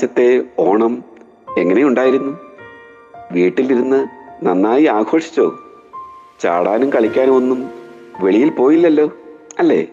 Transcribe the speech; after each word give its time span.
ഇപ്രാവശ്യത്തെ 0.00 0.62
ഓണം 0.62 1.04
എങ്ങനെയുണ്ടായിരുന്നു? 1.58 2.38
വീട്ടിലിരുന്ന് 3.32 4.06
നന്നായി 4.42 4.84
ആഘോഷിച്ചോ? 4.84 5.58
ചാടാനും 6.40 6.90
കളിക്കാനും 6.90 7.34
ഒന്നും 7.34 7.70
വെളിയിൽ 8.20 8.50
പോയില്ലല്ലോ 8.50 9.12
അല്ലേ? 9.58 9.88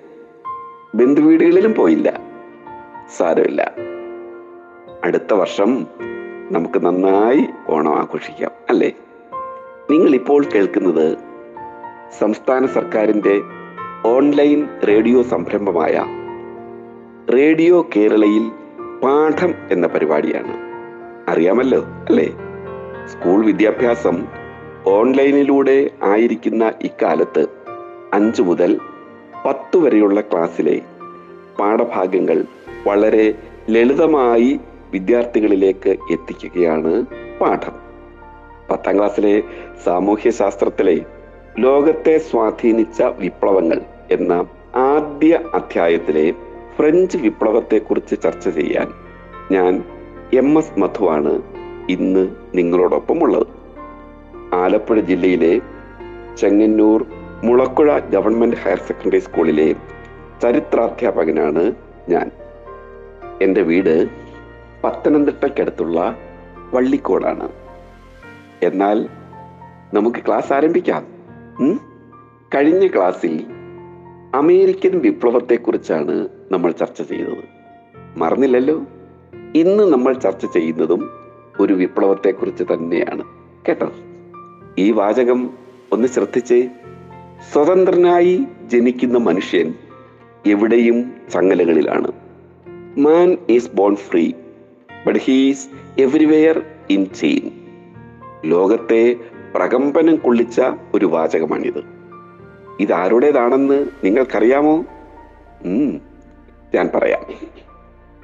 ബന്ധുവീടുകളിലും 0.95 1.73
പോയില്ല. 1.73 2.19
സാരമില്ല. 3.17 3.75
അടുത്ത 5.03 5.33
വർഷം 5.33 5.87
നമുക്ക് 6.51 6.85
നന്നായി 6.85 7.47
ഓണം 7.69 7.95
ആഘോഷിക്കാം 7.95 8.51
അല്ലേ? 8.69 8.93
നിങ്ങൾ 9.91 10.15
ഇപ്പോൾ 10.15 10.45
കേൾക്കുന്നത് 10.45 11.17
സംസ്ഥാന 12.19 12.65
സർക്കാരിന്റെ 12.65 13.41
ഓൺലൈൻ 14.05 14.67
റേഡിയോ 14.87 15.23
സംരംഭമായ 15.23 16.05
റേഡിയോ 17.33 17.89
കേരളയിൽ 17.95 18.66
പാഠം 19.03 19.53
എന്ന 19.71 19.87
പരിപാടിയാണ്. 19.87 20.53
അറിയാമല്ലോ 21.29 21.81
അല്ലേ? 21.81 22.25
സ്കൂൾ 23.05 23.45
വിദ്യാഭ്യാസം 23.45 24.27
ഓൺലൈനിലൂടെ 24.85 25.89
ആയിരിക്കുന്ന 26.03 26.73
ഇക്കാലത്ത് 26.81 27.47
അഞ്ചു 28.13 28.41
മുതൽ 28.41 28.79
പത്ത് 29.45 29.77
വരെയുള്ള 29.77 30.21
ക്ലാസ്സിലെ 30.21 30.81
പാഠഭാഗങ്ങൾ 31.59 32.45
വളരെ 32.87 33.33
ലളിതമായി 33.69 34.59
വിദ്യാർത്ഥികളിലേക്ക് 34.91 35.89
എത്തിക്കുകയാണ് 35.89 37.05
പാഠം. 37.41 37.73
പത്താം 38.71 38.97
ക്ലാസ്സിലെ 38.97 39.43
സാമൂഹ്യ 39.83 40.31
ശാസ്ത്രത്തിലെ 40.31 41.01
ലോകത്തെ 41.59 42.17
സ്വാധീനിച്ച 42.17 43.01
വിപ്ലവങ്ങൾ 43.01 43.81
എന്ന 44.11 44.45
ആദ്യ 44.75 45.39
അധ്യായത്തിലെ 45.53 46.33
ഫ്രഞ്ച് 46.77 47.17
വിപ്ലവത്തെക്കുറിച്ച് 47.17 48.15
ചർച്ച 48.23 48.49
ചെയ്യാൻ 48.49 48.87
ഞാൻ 49.51 49.83
എം 50.33 50.57
എസ് 50.57 50.79
മധുവാണ് 50.79 51.41
ഇന്ന് 51.89 52.35
നിങ്ങളോടൊപ്പം 52.53 53.23
ഉള്ളത് 53.23 53.47
ആലപ്പുഴ 54.53 54.99
ജില്ലയിലെ 54.99 55.61
Chengannur 56.37 57.05
Mulakuzha 57.43 57.99
government 57.99 58.55
higher 58.55 58.77
secondary 58.77 59.19
സ്കൂളിലെ 59.19 59.75
ചരിത്രാധ്യാപകനാണ് 60.41 61.71
ഞാൻ. 62.09 62.31
എന്റെ 63.41 63.61
വീട് 63.61 64.07
പത്തനംതിട്ടയ്ക്കടുത്തുള്ള 64.83 66.17
വള്ളിക്കോടാണ്. 66.73 67.49
എന്നാൽ 68.63 69.09
നമുക്ക് 69.93 70.17
ക്ലാസ് 70.17 70.53
ആരംഭിക്കാം. 70.53 71.05
കഴിഞ്ഞ 72.55 72.87
ക്ലാസ്സിൽ 72.87 73.45
അമേരിക്കൻ 74.37 74.99
വിപ്ലവത്തെക്കുറിച്ചാണ് 74.99 76.27
നമ്മൾ 76.51 76.71
ചർച്ച 76.71 77.01
ചെയ്തത്. 77.01 77.43
മറന്നില്ലല്ലോ? 78.17 78.85
ഇന്ന് 79.55 79.83
നമ്മൾ 79.93 80.13
ചർച്ച 80.13 80.45
ചെയ്യുന്നതും 80.45 81.09
ഒരു 81.59 81.73
വിപ്ലവത്തെക്കുറിച്ച് 81.73 82.63
തന്നെയാണ്. 82.63 83.23
കേട്ടോ? 83.67 83.91
ഈ 84.77 84.91
വാചകം 84.91 85.49
ഒന്ന് 85.91 86.07
ശ്രദ്ധിച്ചേ. 86.07 86.69
സ്വതന്ത്രനായി 87.53 88.43
ജനിക്കുന്ന 88.67 89.17
മനുഷ്യൻ 89.17 89.73
എവിടെയും 90.47 91.13
ചങ്ങലകളിലാണ്. 91.33 92.11
Man 92.97 93.37
is 93.49 93.71
born 93.73 93.95
free 93.95 94.31
but 95.07 95.19
he's 95.19 95.67
everywhere 95.99 96.61
in 96.89 97.05
chain 97.05 97.51
ലോകത്തെ 98.45 99.15
പ്രകമ്പനം 99.55 100.15
കൊള്ളിച്ച 100.15 100.61
ഒരു 100.93 101.05
വാചകമാണിത്. 101.05 101.96
ഇത് 102.79 102.93
ആരുടേതാണെന്ന് 102.93 103.85
നിങ്ങൾക്കറിയാമോ 104.03 104.85
ഞാൻ 106.75 106.89
പറയാം. 106.95 107.23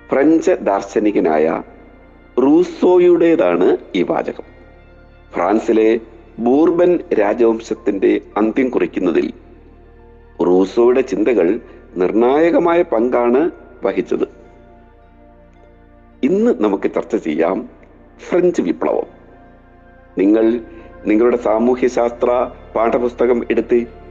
ഫ്രഞ്ച് 0.09 0.51
ദാർശനികനായ 0.51 1.61
റൂസോയുടേതാണ് 2.43 3.77
ഈ 3.95 4.03
വാചകം. 4.03 4.43
ഫ്രാൻസിലെ 5.33 5.99
ബൂർബൻ 6.39 6.99
രാജവംശത്തിന്റെ 7.13 8.21
അന്ത്യം 8.37 8.69
കുറിക്കുന്നതിൽ 8.69 9.33
റൂസോയുടെ 10.41 11.01
ചിന്തകൾ 11.01 11.59
നിർണായകമായ 11.95 12.81
പങ്കാണ് 12.81 13.51
വഹിച്ചത്. 13.83 14.27
ഇന്ന് 16.23 16.51
നമുക്ക് 16.59 16.91
ചർച്ച 16.95 17.15
ചെയ്യാം 17.15 17.69
ഫ്രഞ്ച് 18.29 18.61
വിപ്ലവം. 18.61 19.07
നിങ്ങൾ 20.17 20.59
നിങ്ങളുടെ 21.05 21.37
സാമൂഹ്യശാസ്ത്ര 21.37 22.51
പാഠപുസ്തകം 22.75 23.43
എടുത്ത് 23.51 24.02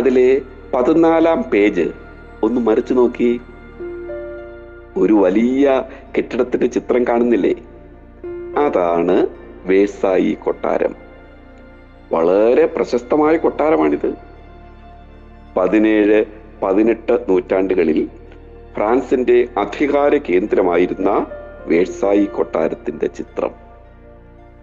അതിലെ 0.00 0.40
പതിനാലാം 0.74 1.42
പേജ്. 1.42 1.90
ഒന്ന് 2.42 2.60
മറിച്ചു 2.60 2.94
നോക്കി. 2.94 3.40
ഒരു 4.96 5.12
വലിയ 5.12 5.82
കെട്ടിടത്തിന്റെ 6.16 6.66
ചിത്രം 6.66 7.04
കാണുന്നില്ലേ? 7.04 7.54
അതാണ് 8.58 9.26
വേസായി 9.64 10.36
കൊട്ടാരം. 10.44 10.94
വളരെ 12.12 12.66
പ്രശസ്തമായ 12.66 13.36
കൊട്ടാരമാണിത്. 13.36 14.14
പതിനേഴ് 15.56 16.24
പതിനെട്ട് 16.62 17.26
നൂറ്റാണ്ടുകളിൽ 17.28 18.08
ഫ്രാൻസിന്റെ 18.74 19.48
അധികാര 19.58 20.16
കേന്ദ്രമായിരുന്ന 20.16 21.26
വേഴ്സായി 21.66 22.24
കൊട്ടാരത്തിന്റെ 22.24 23.06
ചിത്രം. 23.06 23.50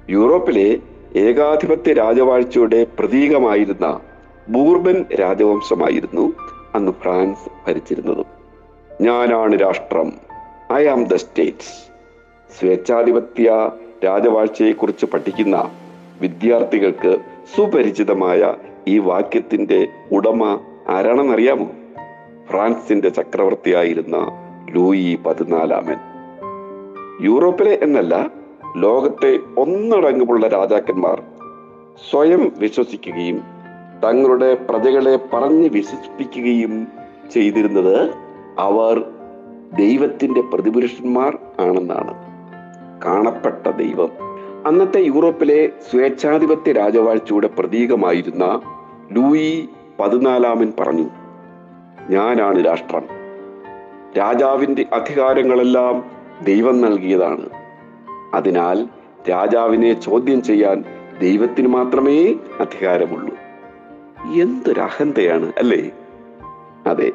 യൂറോപ്പിലെ 0.10 0.78
ഏകാധിപത്യ 1.16 1.94
രാജവാഴ്ചയുടെ 1.94 2.88
പ്രതീകമായിരുന്ന 3.00 4.00
ബൂർബൻ 4.50 5.06
രാജവംശമായിരുന്നു. 5.22 6.34
അന്ന് 6.76 6.92
ഫ്രാൻസ് 6.92 7.50
ഭരിച്ചിരുന്നത്. 7.68 8.26
ഞാനാണ് 9.02 9.62
രാഷ്ട്രം. 9.62 10.14
ഐ 10.74 10.88
ആം 10.88 11.04
ദ 11.04 11.16
സ്റ്റേറ്റ്സ് 11.16 11.92
സ്വേച്ഛാധിപത്യ 12.60 13.72
രാജവാഴ്ചയെക്കുറിച്ച് 14.06 15.06
പഠിക്കുന്ന 15.06 15.72
വിദ്യാർത്ഥികൾക്ക് 16.22 17.18
സുപരിചിതമായ 17.56 18.54
ഈ 18.88 19.00
വാക്യത്തിന്റെ 19.00 19.88
ഉടമ 20.12 20.60
ആരാണെന്നറിയാമോ? 20.90 21.72
ഫ്രാൻസിന്റെ 22.48 23.10
ചക്രവർത്തിയായിരുന്ന 23.10 24.18
ലൂയി 24.70 25.20
പതിനാലാമൻ. 25.26 25.98
യൂറോപ്പിലെ 27.26 27.80
എന്നല്ല 27.84 28.30
ലോകത്തെ 28.78 29.40
ഒന്നടങ്കമുള്ള 29.58 30.48
രാജാക്കന്മാർ 30.48 31.24
സ്വയം 32.10 32.52
വിശ്വസിക്കുകയും 32.58 33.57
തങ്ങളുടെ 34.04 34.56
പ്രജകളെ 34.56 35.20
പറഞ്ഞ് 35.34 35.70
വിശ്വസിപ്പിക്കുകയും 35.70 36.88
ചെയ്തിരുന്നത് 37.34 38.12
അവർ 38.60 39.06
ദൈവത്തിന്റെ 39.78 40.42
പ്രതിപുരുഷന്മാർ 40.42 41.38
ആണെന്നാണ്. 41.60 42.14
കാണപ്പെട്ട 43.06 43.70
ദൈവം. 43.70 44.10
അന്നത്തെ 44.68 45.00
യൂറോപ്പിലെ 45.00 45.70
സ്വേച്ഛാധിപത്യ 45.92 46.72
രാജവാഴ്ചയുടെ 46.72 47.48
പ്രതീകമായിരുന്ന 47.48 48.62
ലൂയി 49.12 49.70
പതിനാലാമൻ 50.00 50.74
പറഞ്ഞു 50.80 51.10
ഞാനാണ് 52.10 52.66
രാഷ്ട്രം. 52.66 53.04
രാജാവിന്റെ 54.18 54.86
അധികാരങ്ങളെല്ലാം 54.94 56.04
ദൈവം 56.44 56.82
നൽകിയതാണ്. 56.82 57.50
അതിനാൽ 58.34 58.88
രാജാവിനെ 59.30 59.94
ചോദ്യം 59.94 60.42
ചെയ്യാൻ 60.42 60.84
ദൈവത്തിന് 61.22 61.68
മാത്രമേ 61.68 62.36
അധികാരമുള്ളൂ. 62.60 63.37
എന്തൊരു 64.34 64.80
അഹന്തയാണ് 64.80 65.54
അല്ലേ? 65.58 65.92
അതെ. 66.88 67.12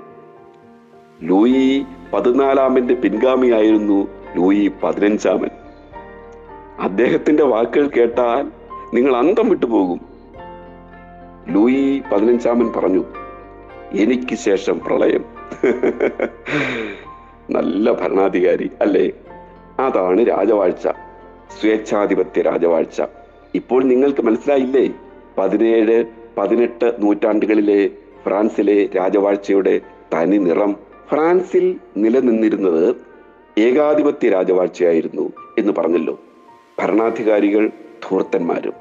ലൂയി 1.22 1.86
പതിനാലാമന്റെ 2.12 2.94
പിൻഗാമിയായിരുന്നു 2.94 4.08
ലൂയി 4.36 4.72
പതിനഞ്ചാമൻ. 4.82 5.50
അദ്ദേഹത്തിന്റെ 6.80 7.42
വാക്കുകൾ 7.42 7.88
കേട്ടാൽ 7.88 8.52
നിങ്ങൾ 8.94 9.16
അന്തം 9.16 9.48
വിട്ടുപോകും 9.48 10.00
ലൂയി 11.48 12.02
പതിനഞ്ചാമൻ 12.12 12.72
പറഞ്ഞു 12.72 13.04
എനിക്ക് 13.92 14.34
ശേഷം 14.34 14.80
പ്രളയം. 14.80 15.24
നല്ല 17.50 17.92
ഭരണാധികാരി 17.92 18.70
അല്ലേ? 18.80 19.10
അതാണ് 19.78 20.28
രാജവാഴ്ച 20.28 20.88
സ്വേച്ഛാധിപത്യ 21.60 22.42
രാജവാഴ്ച. 22.42 23.02
ഇപ്പോൾ 23.54 23.82
നിങ്ങൾക്ക് 23.82 24.22
മനസ്സിലായില്ലേ? 24.22 24.90
പതിനേഴ് 25.38 26.04
പതിനെട്ട് 26.38 26.94
നൂറ്റാണ്ടുകളിലെ 26.98 27.90
ഫ്രാൻസിലെ 28.24 28.88
രാജവാഴ്ചയുടെ 28.96 29.80
തനി 30.14 30.36
നിറം 30.36 30.76
ഫ്രാൻസിൽ 31.10 31.76
നിലനിന്നിരുന്നത് 31.96 32.96
ഏകാധിപത്യ 33.58 34.30
രാജവാഴ്ചയായിരുന്നു 34.30 35.32
എന്ന് 35.58 35.72
പറഞ്ഞല്ലോ. 35.78 36.20
ഭരണാധികാരികൾ 36.78 37.70
ധൂർത്തന്മാരും. 38.08 38.72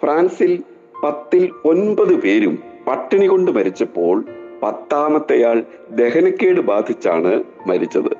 ഫ്രാൻസിൽ 0.00 0.62
പത്തിൽ 1.04 1.50
ഒൻപത് 1.64 2.14
പേരും 2.14 2.62
പട്ടിണി 2.86 3.26
കൊണ്ട് 3.26 3.50
മരിച്ചപ്പോൾ 3.50 4.24
പത്താമത്തെയാൾ 4.62 5.64
ദഹനക്കേട് 5.90 6.60
ബാധിച്ചാണ് 6.60 7.42
മരിച്ചത്. 7.66 8.16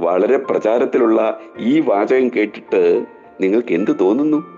വളരെ 0.00 0.36
പ്രചാരത്തിലുള്ള 0.36 1.40
ഈ 1.58 1.80
വാചകം 1.80 2.28
കേട്ടിട്ട് 2.28 3.04
നിങ്ങൾക്ക് 3.40 3.72
എന്ത് 3.72 3.96
തോന്നുന്നു? 4.00 4.51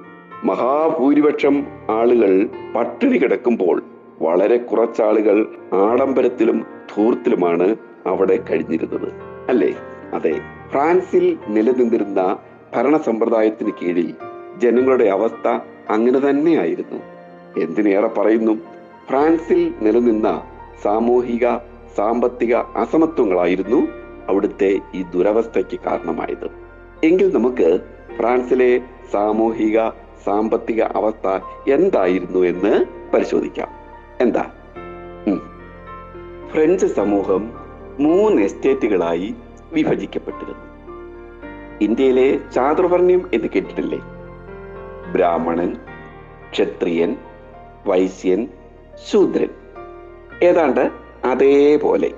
മഹാഭൂരിപക്ഷം 0.44 1.67
ആളുകൾ 1.91 2.49
പട്ടിണി 2.76 3.19
കിടക്കുമ്പോൾ 3.19 3.82
വളരെ 4.23 4.56
കുറച്ചാളുകൾ 4.56 5.46
ആഡംബരത്തിലും 5.75 6.67
ധൂർത്തിലുമാണ് 6.96 7.76
അവിടെ 8.06 8.44
കഴിഞ്ഞിരുന്നത്. 8.50 9.12
അല്ലേ? 9.49 9.75
അതെ. 10.14 10.41
ഫ്രാൻസിൽ 10.70 11.38
നിലനിന്നിരുന്ന 11.49 12.38
ഭരണ 12.76 12.96
സമ്പ്രദായത്തിന് 12.96 13.70
കീഴിൽ 13.82 14.14
ജനങ്ങളുടെ 14.58 15.05
അവസ്ഥ 15.05 15.49
അങ്ങനെ 15.91 16.31
തന്നെയായിരുന്നു. 16.31 17.00
എന്തിനേറെ 17.61 18.06
പറയുന്നു? 18.06 18.52
ഫ്രാൻസിൽ 19.08 19.75
നിലനിന്ന 19.81 20.43
സാമൂഹിക 20.82 21.56
സാമ്പത്തിക 21.97 22.55
അസമത്വങ്ങളായിരുന്നു 22.55 23.87
അവിടുത്തെ 24.29 24.79
ഈ 24.94 25.02
ദുരവസ്ഥയ്ക്ക് 25.02 25.81
കാരണമായത്. 25.87 26.50
എങ്കിൽ 27.05 27.35
നമുക്ക് 27.35 27.81
ഫ്രാൻസിലെ 28.17 28.81
സാമൂഹിക 29.12 29.81
സാമ്പത്തിക 30.25 30.82
അവസ്ഥ 30.82 31.29
എന്തായിരുന്നു 31.71 32.38
എന്ന് 32.47 32.85
പരിശോധിക്കാം. 33.15 33.69
എന്താ. 34.21 34.50
ഫ്രഞ്ച് 36.53 36.87
സമൂഹം 36.87 37.55
മൂന്ന് 37.99 38.43
എസ്റ്റേറ്റുകളായി 38.43 39.35
വിഭജിക്കപ്പെട്ടിരുന്നു. 39.73 40.75
ഇന്ത്യയിലെ 41.81 42.41
ചാതുർവർണ്യം 42.55 43.31
എന്ന് 43.35 43.49
കേട്ടിട്ടില്ലേ? 43.49 44.00
ബ്രാഹ്മണൻ 45.12 45.76
ക്ഷത്രിയൻ 46.53 47.17
വൈശ്യൻ 47.87 48.49
ശൂദ്രൻ. 49.11 49.49
ഏതാണ്ട് 50.43 50.91
അതേപോലെ. 51.25 52.12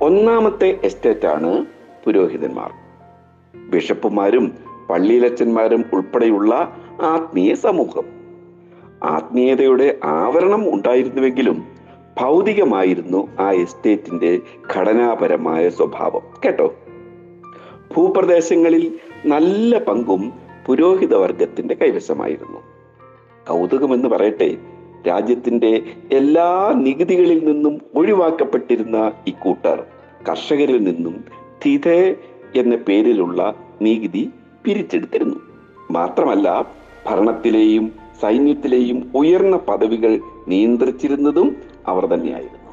ഒന്നാമത്തെ 0.00 0.80
എസ്റ്റേറ്റാണ് 0.84 1.66
പുരോഹിതന്മാർ. 2.04 2.70
ബിഷപ്പുമാരും 3.70 4.69
പള്ളിയിലച്ചന്മാരും 4.90 5.84
ഉൾപ്പെടെയുള്ള 5.92 6.76
ആത്മീയ 7.02 7.54
സമൂഹം. 7.54 8.02
ആത്മീയതയുടെ 9.02 9.98
ആവരണം 10.04 10.74
ഉണ്ടായിരുന്നുവെങ്കിലും 10.74 11.64
ഭൗതികമായിരുന്നു 12.20 13.28
ആ 13.40 13.52
എസ്റ്റേറ്റിന്റെ 13.52 14.40
ഘടനാപരമായ 14.76 15.68
സ്വഭാവം. 15.68 16.22
കേട്ടോ? 16.44 16.74
ഭൂപ്രദേശങ്ങളിൽ 17.96 18.98
നല്ല 19.26 19.78
പങ്കും 19.78 20.32
പുരോഹിത 20.66 21.14
വർഗത്തിന്റെ 21.14 21.74
കൈവശമായിരുന്നു. 21.74 22.58
കൗതുകമെന്ന് 23.50 24.08
പറയട്ടെ 24.08 24.56
രാജ്യത്തിന്റെ 25.08 25.82
എല്ലാ 26.12 26.72
നികുതികളിൽ 26.76 27.44
നിന്നും 27.44 27.80
ഒഴിവാക്കപ്പെട്ടിരുന്ന 27.94 29.12
ഇക്കൂട്ടർ 29.26 29.84
കർഷകരിൽ 30.28 30.84
നിന്നും 30.84 31.24
തിഥേ 31.66 32.14
എന്ന 32.56 32.76
പേരിലുള്ള 32.76 33.54
നികുതി 33.82 34.30
പിരിച്ചെടുത്തിരുന്നു. 34.64 35.36
മാത്രമല്ല 35.90 36.66
ഭരണത്തിലെയും 37.06 37.92
സൈന്യത്തിലെയും 38.20 39.12
ഉയർന്ന 39.14 39.56
പദവികൾ 39.56 40.20
നിയന്ത്രിച്ചിരുന്നതും 40.48 41.56
അവർ 41.86 42.06
തന്നെയായിരുന്നു. 42.06 42.72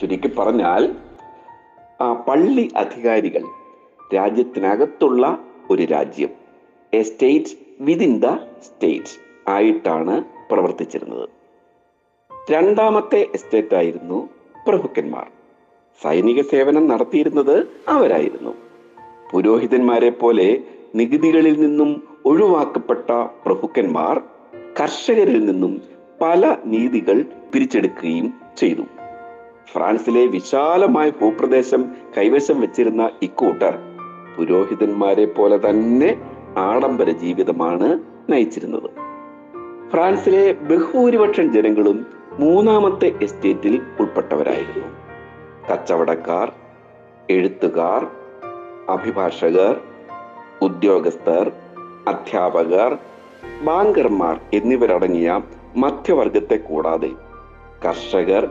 ചുരുക്കി 0.00 0.30
പറഞ്ഞാൽ 0.34 0.94
പള്ളി 2.28 2.72
അധികാരികൾ 2.76 3.42
രാജ്യത്തിനകത്തുള്ള 4.14 5.38
ഒരു 5.70 5.82
രാജ്യം 5.82 6.28
a 6.94 7.02
state 7.02 7.56
within 7.80 8.20
the 8.20 8.26
state 8.66 9.14
ആയിട്ടാണ് 9.48 10.24
പ്രവർത്തിച്ചിരുന്നത്. 10.50 11.28
രണ്ടാമത്തെ 12.50 13.26
എസ്റ്റേറ്റ് 13.34 13.74
ആയിരുന്നു 13.74 14.28
പ്രഭുക്കന്മാർ. 14.68 15.26
സൈനിക 16.02 16.42
സേവനം 16.42 16.88
നടത്തിയിരുന്നത് 16.88 17.66
അവരായിരുന്നു. 17.88 18.54
പുരോഹിതന്മാരെ 19.32 20.10
പോലെ 20.10 20.62
നികുതികളിൽ 20.94 21.60
നിന്നും 21.60 22.02
ഒഴിവാക്കപ്പെട്ട 22.24 23.10
പ്രഭുക്കന്മാർ 23.46 24.22
കർഷകരിൽ 24.80 25.44
നിന്നും 25.44 25.82
പല 26.20 26.56
നീതികൾ 26.64 27.24
പിരിച്ചെടുക്കുകയും 27.52 28.34
ചെയ്തു. 28.56 28.82
ഫ്രാൻസിലെ 29.72 30.26
വിശാലമായ 30.26 31.10
ഭൂപ്രദേശം 31.10 31.84
കൈവശം 32.18 32.60
വെച്ചിരുന്ന 32.60 33.10
ഇക്കൂട്ടർ 33.22 33.78
പുരോഹിതന്മാരെ 34.36 35.24
പോലെ 35.24 35.70
തന്നെ 35.70 36.16
ആഡംബര 36.56 37.10
ജീവിതമാണ് 37.10 37.98
നയിച്ചിരുന്നത്. 38.30 38.90
ഫ്രാൻസിലെ 39.90 40.52
ബഹുഭൂരിപക്ഷം 40.52 41.52
ജനങ്ങളും 41.52 42.06
മൂന്നാമത്തെ 42.40 43.14
എസ്റ്റേറ്റിൽ 43.22 43.82
ഉൾപ്പെട്ടവരായിരുന്നു. 44.00 44.88
കച്ചവടക്കാർ 45.72 46.52
എഴുത്തുകാർ 47.30 48.06
അഭിഭാഷകർ 48.88 49.80
ഉദ്യോഗസ്ഥർ 50.62 51.52
അധ്യാപകർ 52.08 52.98
ബാങ്കർമാർ 53.64 54.40
എന്നിവരടങ്ങിയ 54.54 55.40
മധ്യവർഗത്തെ 55.76 56.56
കൂടാതെ 56.56 57.10
കർഷകർ 57.86 58.50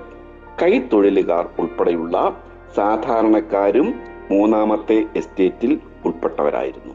കൈത്തൊഴിലുകാർ 0.61 1.47
ഉൾപ്പെടെയുള്ള 1.59 2.37
സാധാരണക്കാരും 2.75 3.93
മൂന്നാമത്തെ 4.31 5.05
എസ്റ്റേറ്റിൽ 5.15 5.79
ഉൾപ്പെട്ടവരായിരുന്നു. 6.05 6.93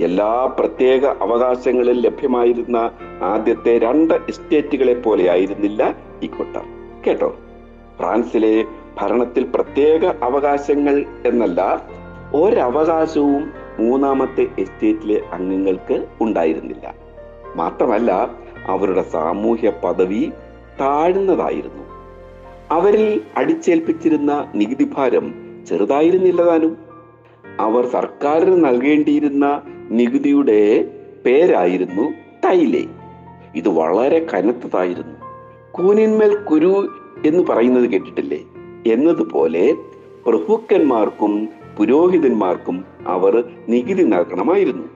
എല്ലാ 0.00 0.46
പ്രത്യേക 0.58 1.06
അവകാശങ്ങളിൽ 1.06 2.00
ലഭ്യമായിരുന്ന 2.00 2.90
ആദ്യത്തെ 3.22 3.78
രണ്ട് 3.78 4.14
എസ്റ്റേറ്റുകളെ 4.14 4.94
പോലെ 4.94 5.30
ആയിരുന്നില്ല 5.30 5.94
ഇക്കൂട്ടർ 6.22 6.64
കേട്ടോ? 7.06 7.36
ഫ്രാൻസിലെ 7.98 8.64
ഭരണത്തിൽ 9.00 9.44
പ്രത്യേക 9.44 10.04
അവകാശങ്ങൾ 10.22 11.04
എന്നല്ല 11.26 11.86
ഒരവകാശവും 12.34 13.65
മൂന്നാമത്തെ 13.78 14.46
എസ്റ്റേറ്റിലെ 14.58 15.22
അംഗങ്ങൾക്ക് 15.32 16.06
ഉണ്ടായിരുന്നില്ല. 16.20 16.94
മാത്രമല്ല 17.56 18.30
അവരുടെ 18.66 19.02
സാമൂഹ്യ 19.02 19.72
പദവി 19.84 20.30
താഴ്ന്നതായിരുന്നു. 20.80 21.84
അവരിൽ 22.70 23.22
അടിച്ചേൽപ്പിച്ചിരുന്ന 23.36 24.52
നികുതി 24.54 24.90
ഭാരം 24.96 25.34
ചെറുതായിരുന്നില്ല 25.68 26.42
താനും. 26.42 26.76
അവർ 27.60 27.86
സർക്കാരിന് 27.86 28.64
നൽകേണ്ടിയിരുന്ന 28.64 29.62
നികുതിയുടെ 29.90 30.90
പേരായിരുന്നു 31.26 32.02
തൈലെ. 32.46 32.84
ഇത് 33.54 33.68
വളരെ 33.68 34.26
കനത്തതായിരുന്നു. 34.34 35.16
കൂനിന്മേൽ 35.72 36.36
കുരു 36.36 36.88
എന്ന് 37.26 37.44
പറയുന്നത് 37.48 37.90
കേട്ടിട്ടില്ലേ? 37.90 38.38
എന്നതുപോലെ 38.92 39.74
പ്രഭുക്കന്മാർക്കും 40.26 41.48
പുരോഹിതന്മാർക്കും 41.78 42.84
അവർ 43.06 43.44
നികുതി 43.68 44.02
നൽകണമായിരുന്നു. 44.02 44.88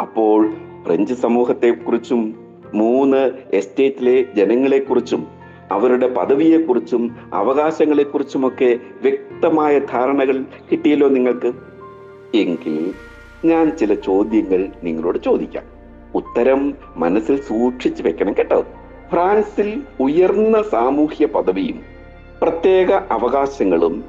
അപ്പോൾ 0.00 0.52
ഫ്രഞ്ച് 0.86 1.14
സമൂഹത്തെക്കുറിച്ചും 1.14 2.34
മൂന്ന് 2.74 3.30
എസ്റ്റേറ്റിലെ 3.52 4.24
ജനങ്ങളെക്കുറിച്ചും 4.36 5.26
അവരുടെ 5.72 6.08
പദവിയെക്കുറിച്ചും 6.08 7.16
അവകാശങ്ങളെക്കുറിച്ചുമൊക്കെ 7.32 8.78
വ്യക്തമായ 9.02 9.78
ധാരണകൾ 9.78 10.44
കിട്ടിയല്ലോ 10.72 11.08
നിങ്ങൾക്ക്? 11.08 11.52
എങ്കിൽ 12.34 12.94
ഞാൻ 13.44 13.76
ചില 13.76 13.94
ചോദ്യങ്ങൾ 13.94 14.68
നിങ്ങളോട് 14.84 15.18
ചോദിക്കാം. 15.24 15.64
ഉത്തരം 16.14 16.74
മനസ്സിൽ 16.96 17.40
സൂക്ഷിച്ചു 17.40 18.02
വെക്കണം 18.02 18.32
കേട്ടോ. 18.32 18.64
ഫ്രാൻസിൽ 19.10 19.82
ഉയർന്ന 20.00 20.62
സാമൂഹ്യ 20.62 21.26
പദവിയും 21.26 21.80
പ്രത്യേക 22.42 22.92
അവകാശങ്ങളും 22.92 24.04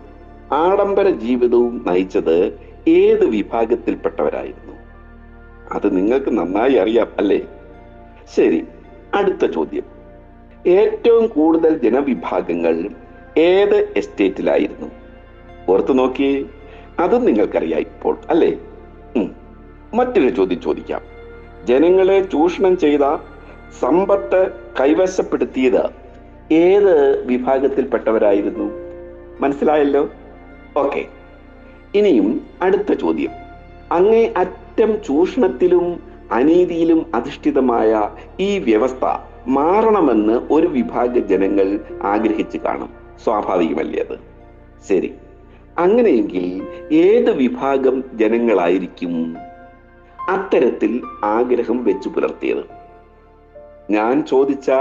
ആഡംബര 0.51 1.09
ജീവിതവും 1.09 1.85
നയിച്ചത് 1.87 2.59
ഏത് 2.87 3.25
വിഭാഗത്തിൽപ്പെട്ടവരായിരുന്നു? 3.25 4.73
അത് 5.71 5.97
നിങ്ങൾക്ക് 5.97 6.37
നന്നായി 6.37 6.73
അറിയാം 6.73 7.07
അല്ലേ? 7.17 7.39
ശരി 8.35 8.67
അടുത്ത 9.13 9.45
ചോദ്യം. 9.45 9.83
ഏറ്റവും 10.67 11.27
കൂടുതൽ 11.27 11.77
ജനവിഭാഗങ്ങൾ 11.77 12.89
ഏത് 13.37 13.93
എസ്റ്റേറ്റിലായിരുന്നു? 13.97 14.91
ഓർത്തു 15.69 15.93
നോക്കി 15.93 16.45
അതും 16.99 17.25
നിങ്ങൾക്കറിയാം 17.25 17.79
ഇപ്പോൾ 17.79 18.17
അല്ലേ. 18.29 18.57
മറ്റൊരു 19.93 20.29
ചോദ്യം 20.29 20.61
ചോദിക്കാം. 20.61 21.01
ജനങ്ങളെ 21.65 22.21
ചൂഷണം 22.21 22.77
ചെയ്ത 22.77 22.99
സമ്പത്ത് 23.79 24.51
കൈവശപ്പെടുത്തിയത് 24.81 25.89
ഏത് 26.53 27.25
വിഭാഗത്തിൽപ്പെട്ടവരായിരുന്നു? 27.25 28.71
മനസ്സിലായല്ലോ? 29.39 30.09
ഓക്കെ. 30.77 31.05
ഇനിയും 31.95 32.41
അടുത്ത 32.61 32.93
ചോദ്യം. 32.93 33.31
അങ്ങേ 33.91 34.33
അറ്റം 34.37 34.97
ചൂഷണത്തിലും 35.07 36.03
അനീതിയിലും 36.31 37.11
അധിഷ്ഠിതമായ 37.15 38.09
ഈ 38.39 38.59
വ്യവസ്ഥ 38.59 39.17
മാറണമെന്ന് 39.47 40.33
ഒരു 40.51 40.67
വിഭാഗ 40.67 41.17
ജനങ്ങൾ 41.17 41.79
ആഗ്രഹിച്ചു 42.03 42.57
കാണും. 42.57 42.89
സ്വാഭാവികമല്ലേ 43.23 44.03
അത്? 44.03 44.19
ശരി. 44.89 45.13
അങ്ങനെയെങ്കിൽ 45.77 46.67
ഏത് 46.95 47.31
വിഭാഗം 47.31 48.03
ജനങ്ങളായിരിക്കും 48.13 49.37
അത്തരത്തിൽ 50.29 51.01
ആഗ്രഹം 51.23 51.83
വെച്ചു 51.83 52.09
പുലർത്തിയത്? 52.09 52.63
ഞാൻ 53.91 54.25
ചോദിച്ച 54.25 54.71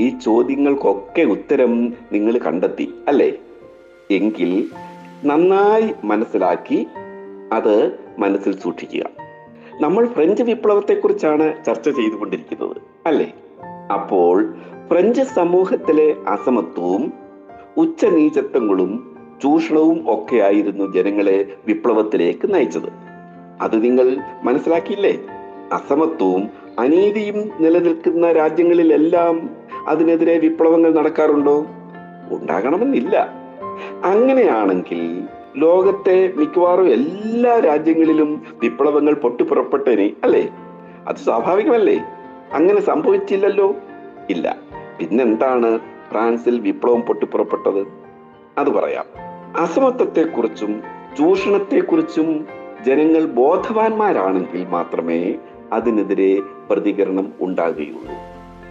ഈ 0.00 0.08
ചോദ്യങ്ങൾക്കൊക്കെ 0.08 1.22
ഉത്തരം 1.22 1.94
നിങ്ങൾ 2.12 2.38
കണ്ടെത്തി 2.38 2.94
അല്ലേ? 3.08 3.32
എങ്കിൽ 4.10 4.70
നന്നായി 5.24 5.94
മനസ്സിലാക്കി 6.04 6.86
അത് 7.52 7.98
മനസ്സിൽ 8.18 8.58
സൂക്ഷിക്കുക. 8.58 9.04
നമ്മൾ 9.80 10.06
ഫ്രഞ്ച് 10.06 10.42
വിപ്ലവത്തെക്കുറിച്ചാണ് 10.42 11.64
ചർച്ച 11.64 11.88
ചെയ്തുകൊണ്ടിരിക്കുന്നത് 11.88 12.76
അല്ലേ? 13.06 13.34
അപ്പോൾ 13.92 14.54
ഫ്രഞ്ച് 14.90 15.22
സമൂഹത്തിലെ 15.22 16.16
അസമത്വവും 16.28 17.12
ഉച്ചനീചത്വങ്ങളും 17.76 19.16
ചൂഷണവും 19.42 20.04
ഒക്കെയായിരുന്നു 20.08 20.92
ജനങ്ങളെ 20.92 21.54
വിപ്ലവത്തിലേക്ക് 21.66 22.54
നയിച്ചത്. 22.54 22.90
അത് 23.60 23.84
നിങ്ങൾ 23.84 24.16
മനസ്സിലാക്കിയില്ലേ? 24.42 25.18
അസമത്വവും 25.72 26.50
അനീതിയും 26.78 27.50
നിലനിൽക്കുന്ന 27.60 28.32
രാജ്യങ്ങളിലെല്ലാം 28.32 29.50
അതിനെതിരെ 29.86 30.38
വിപ്ലവങ്ങൾ 30.38 30.94
നടക്കാറുണ്ടോ? 30.94 31.66
ഉണ്ടാകണമെന്നില്ല. 32.30 33.39
അങ്ങനെയാണെങ്കിൽ 34.04 35.22
ലോകത്തെ 35.56 36.32
മിക്കവാറും 36.36 36.88
എല്ലാ 36.88 37.58
രാജ്യങ്ങളിലും 37.58 38.42
വിപ്ലവങ്ങൾ 38.62 39.14
പൊട്ടിപ്പുറപ്പെട്ടേനെ 39.14 40.12
അല്ലേ? 40.24 40.48
അത് 41.08 41.16
സ്വാഭാവികമല്ലേ? 41.16 42.02
അങ്ങനെ 42.52 42.80
സംഭവിച്ചില്ലല്ലോ? 42.80 43.74
ഇല്ല. 44.30 44.56
പിന്നെന്താണ് 44.98 45.78
ഫ്രാൻസിൽ 46.10 46.60
വിപ്ലവം 46.60 47.00
പൊട്ടിപ്പുറപ്പെട്ടത്? 47.00 47.86
അത് 48.58 48.70
പറയാം. 48.70 49.04
അസമത്വത്തെക്കുറിച്ചും 49.62 50.82
ചൂഷണത്തെക്കുറിച്ചും 51.18 52.46
ജനങ്ങൾ 52.86 53.24
ബോധവാന്മാരാണെങ്കിൽ 53.24 54.66
മാത്രമേ 54.66 55.34
അതിനെതിരെ 55.72 56.42
പ്രതികരണം 56.70 57.32
ഉണ്ടാകുകയുള്ളൂ. 57.40 58.14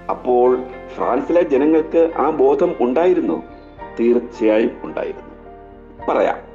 അപ്പോൾ 0.09 0.57
ഫ്രാൻസിലെ 0.95 1.41
ജനങ്ങൾക്ക് 1.41 2.11
ആ 2.17 2.29
ബോധം 2.29 2.75
ഉണ്ടായിരുന്നു? 2.79 3.43
തീർച്ചയായും 3.99 4.71
ഉണ്ടായിരുന്നു. 4.83 5.29
പറയാം. 6.09 6.49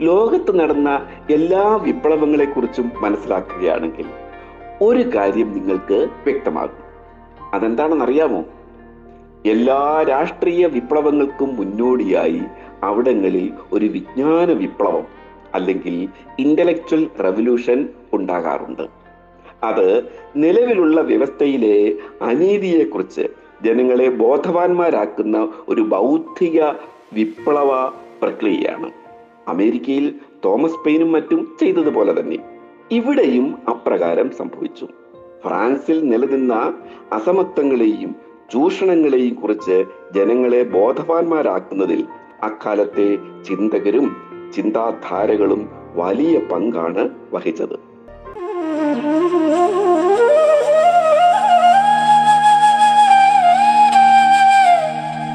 ലോകത്ത് 0.00 0.60
നടന്ന 0.60 1.06
എല്ലാ 1.30 1.76
വിപ്ലവങ്ങളെ 1.76 2.44
കുറിച്ചും 2.44 2.92
മനസ്സിലാക്കുകയാണെങ്കിൽ 3.00 4.06
ഒരു 4.82 5.14
കാര്യം 5.14 5.52
നിങ്ങൾക്ക് 5.52 6.08
വ്യക്തമാകും. 6.26 6.88
അതെന്താണെന്നറിയാമോ? 7.54 8.44
എല്ലാ 9.46 10.04
രാഷ്ട്രീയ 10.08 10.66
വിപ്ലവങ്ങൾക്കും 10.66 11.56
മുന്നോടിയായി 11.56 12.42
അവിടങ്ങളിൽ 12.82 13.52
ഒരു 13.72 13.86
വിജ്ഞാന 13.86 14.52
വിപ്ലവം 14.52 15.04
അല്ലെങ്കിൽ 15.54 16.08
ഇന്റലക്ച്വൽ 16.38 17.10
റവല്യൂഷൻ 17.20 17.88
ഉണ്ടാകാറുണ്ട്. 18.12 18.88
അത് 19.62 20.02
നിലവിലുള്ള 20.36 21.00
വ്യവസ്ഥയിലെ 21.00 21.98
അനീതിയെക്കുറിച്ച് 22.24 23.28
ജനങ്ങളെ 23.64 24.08
ബോധവാന്മാരാക്കുന്ന 24.08 25.52
ഒരു 25.68 25.80
ബൗദ്ധിക 25.80 26.62
വിപ്ലവ 27.12 27.88
പ്രക്രിയയാണ്. 28.22 28.90
അമേരിക്കയിൽ 29.48 30.14
തോമസ് 30.44 30.84
പെയിനും 30.84 31.12
മറ്റും 31.12 31.56
ചെയ്തതുപോലെ 31.60 32.20
തന്നെ. 32.20 32.38
ഇവിടെയും 32.90 33.58
അപ്രകാരം 33.68 34.30
സംഭവിച്ചു. 34.30 34.84
ഫ്രാൻസിൽ 35.44 36.08
നിലനിന്ന 36.08 36.74
അസമത്വങ്ങളെയും 37.12 38.14
ചൂഷണങ്ങളെയും 38.52 39.34
കുറിച്ച് 39.34 39.84
ജനങ്ങളെ 40.14 40.62
ബോധവാന്മാരാക്കുന്നതിൽ 40.62 42.06
അക്കാലത്തെ 42.42 43.18
ചിന്തകരും 43.44 44.16
ചിന്താധാരകളും 44.56 45.68
വലിയ 45.94 46.38
പങ്കാണ് 46.38 47.08
വഹിച്ചത്. 47.32 47.88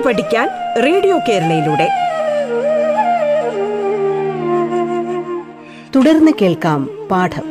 കേട്ടു 0.00 0.08
പഠിക്കാൻ 0.08 0.48
റേഡിയോ 0.82 1.18
കേരളയിലൂടെ. 1.18 1.88
തുടർന്ന് 5.96 6.32
കേൾക്കാം 6.42 7.08
പാഠം. 7.10 7.46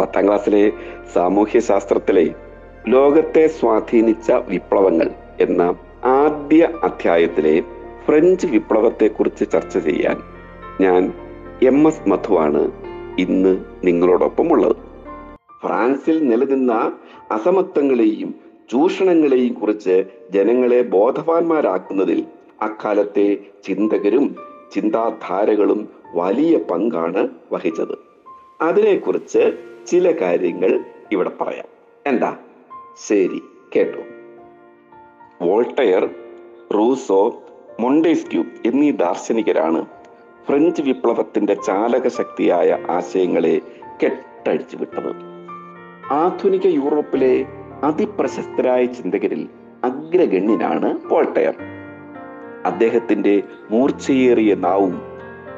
പത്താം 0.00 0.26
ക്ലാസ്സിലെ 0.26 0.72
സാമൂഹ്യ 1.14 1.60
ശാസ്ത്രത്തിലെ 1.60 2.30
ലോകത്തെ 2.88 3.46
സ്വാധീനിച്ച 3.46 4.32
വിപ്ലവങ്ങൾ 4.32 5.10
എന്ന 5.40 5.62
ആദ്യ 6.04 6.68
അധ്യായത്തിലെ 6.84 7.60
ഫ്രഞ്ച് 8.06 8.46
വിപ്ലവത്തെക്കുറിച്ച് 8.46 9.44
ചർച്ച 9.52 9.78
ചെയ്യാൻ 9.78 10.16
ഞാൻ 10.80 11.12
എം 11.62 11.88
എസ് 11.88 12.08
മധുവാണ് 12.08 12.85
ഇന്ന് 13.18 13.64
നിങ്ങളോടൊപ്പം 13.84 14.52
ഉള്ളത് 14.52 14.76
ഫ്രാൻസിൽ 15.62 16.28
നിലനിന്ന 16.28 16.92
അസമത്വങ്ങളെയും 17.30 18.34
ചൂഷണങ്ങളെയും 18.72 19.54
കുറിച്ച് 19.54 20.04
ജനങ്ങളെ 20.30 20.82
ബോധവാന്മാരാക്കുന്നതിൽ 20.82 22.24
അക്കാലത്തെ 22.62 23.38
ചിന്തകരും 23.64 24.36
ചിന്താധാരകളും 24.74 25.88
വലിയ 26.14 26.58
പങ്കാണ് 26.58 27.28
വഹിച്ചത്. 27.52 27.98
അതിനെക്കുറിച്ച് 28.60 29.58
ചില 29.86 30.12
കാര്യങ്ങൾ 30.20 30.84
ഇവിടെ 31.12 31.30
പറയാം. 31.40 31.66
എന്താ? 32.06 32.36
ശരി 33.08 33.42
കേട്ടു. 33.76 33.98
വോൾട്ടയർ 35.44 36.08
റൂസോ 36.74 37.42
മൊണ്ടേസ്ക്യൂ 37.80 38.44
എന്നീ 38.66 38.90
ദാർശനികരാണ് 38.90 39.84
ഫ്രഞ്ച് 40.46 40.82
വിപ്ലവത്തിന്റെ 40.82 41.54
ചാലക 41.54 42.08
ശക്തിയായ 42.08 42.78
ആശയങ്ങളെ 42.90 43.60
കെട്ടഴിച്ചു 44.02 44.76
വിട്ടത്. 44.76 45.10
ആധുനിക 46.10 46.66
യൂറോപ്പിലെ 46.66 47.44
അതിപ്രശസ്തരായ 47.84 48.84
ചിന്തകരിൽ 48.84 49.48
അഗ്രഗണ്യനാണ് 49.84 50.98
വോൾട്ടയർ 51.06 51.56
അദ്ദേഹത്തിന്റെ 52.64 53.42
മൂർച്ചയേറിയ 53.70 54.54
നാവും 54.54 54.94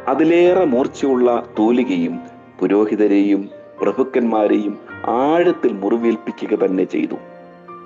അതിലേറെ 0.08 0.64
മൂർച്ചയുള്ള 0.64 1.46
തൂലികയും 1.58 2.18
പുരോഹിതരെയും 2.60 3.50
പ്രഭുക്കന്മാരെയും 3.80 4.78
ആഴത്തിൽ 5.06 5.72
മുറിവേൽപ്പിക്കുക 5.72 6.54
തന്നെ 6.64 6.84
ചെയ്തു. 6.84 7.16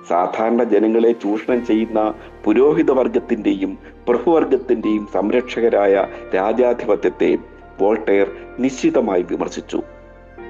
സാധാരണ 0.09 0.63
ജനങ്ങളെ 0.63 1.11
ചൂഷണം 1.11 1.65
ചെയ്യുന്ന 1.65 2.13
പുരോഹിത 2.43 2.91
വർഗത്തിന്റെയും 2.91 3.77
പ്രഭുവർഗത്തിന്റെയും 4.07 5.07
സംരക്ഷകരായ 5.13 6.07
രാജാധിപത്യത്തെ 6.35 7.37
വോൾട്ടയർ 7.81 8.31
നിശ്ചിതമായി 8.59 9.21
വിമർശിച്ചു. 9.21 9.81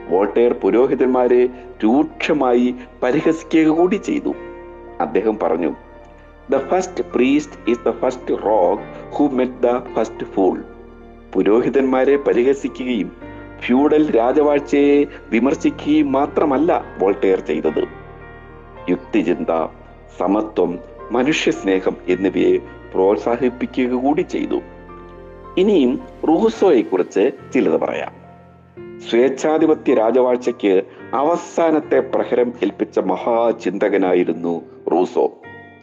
വോൾട്ടയർ 0.10 0.54
പുരോഹിതന്മാരെ 0.54 1.46
രൂക്ഷമായി 1.84 2.76
പരിഹസിക്കുക 3.04 3.68
കൂടി 3.68 3.96
ചെയ്തു. 3.96 4.34
അദ്ദേഹം 5.02 5.40
പറഞ്ഞു 5.40 5.76
the 6.52 6.58
first 6.58 7.04
priest 7.14 7.72
is 7.72 7.86
the 7.86 7.92
first 7.92 8.46
rogue 8.46 8.84
who 9.10 9.24
met 9.26 9.62
the 9.64 9.94
first 9.94 10.26
fool 10.26 10.64
പുരോഹിതന്മാരെ 11.34 12.16
പരിഹസിക്കുകയും 12.18 13.12
ഫ്യൂഡൽ 13.60 14.16
രാജവാഴ്ചയെ 14.16 15.06
വിമർശിക്കുകയും 15.30 16.12
മാത്രമല്ല 16.12 16.84
വോൾട്ടയർ 17.00 17.40
ചെയ്തത്. 17.40 18.03
യുക്തിചിന്ത 18.90 19.68
സമത്വം 20.20 20.80
മനുഷ്യസ്നേഹം 21.12 21.98
എന്നിവയെ 22.08 22.58
പ്രോത്സാഹിപ്പിക്കുക 22.94 23.90
കൂടി 23.90 24.22
ചെയ്തു. 24.22 24.62
ഇനിയും 25.58 26.00
റൂസോയെ 26.28 26.82
കുറിച്ച് 26.82 27.32
ചിലത് 27.54 27.82
പറയാം. 27.82 28.24
സ്വേച്ഛാധിപത്യ 29.10 29.94
രാജവാഴ്ചയ്ക്ക് 29.94 30.84
അവസാനത്തെ 31.14 32.00
പ്രഹരം 32.00 32.54
ഏൽപ്പിച്ച 32.64 33.00
മഹാചിന്തകനായിരുന്നു 33.00 34.62
റൂസോ. 34.92 35.34